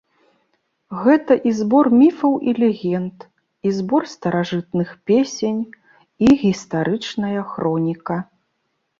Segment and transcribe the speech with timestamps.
[1.05, 3.17] Гэта і збор міфаў і легенд,
[3.71, 5.59] і збор старажытных песень,
[6.29, 8.17] і гістарычная хроніка.